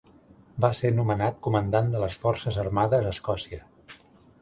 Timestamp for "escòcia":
3.19-3.65